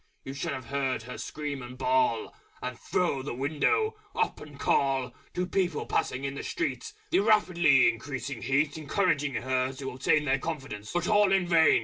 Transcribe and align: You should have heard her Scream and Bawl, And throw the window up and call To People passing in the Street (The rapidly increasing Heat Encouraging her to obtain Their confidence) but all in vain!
You 0.23 0.33
should 0.33 0.53
have 0.53 0.65
heard 0.65 1.03
her 1.03 1.19
Scream 1.19 1.61
and 1.61 1.77
Bawl, 1.77 2.33
And 2.59 2.75
throw 2.79 3.21
the 3.21 3.35
window 3.35 3.97
up 4.15 4.39
and 4.41 4.59
call 4.59 5.13
To 5.35 5.45
People 5.45 5.85
passing 5.85 6.23
in 6.23 6.33
the 6.33 6.41
Street 6.41 6.91
(The 7.11 7.19
rapidly 7.19 7.87
increasing 7.87 8.41
Heat 8.41 8.79
Encouraging 8.79 9.35
her 9.35 9.71
to 9.73 9.91
obtain 9.91 10.25
Their 10.25 10.39
confidence) 10.39 10.91
but 10.93 11.07
all 11.07 11.31
in 11.31 11.45
vain! 11.45 11.79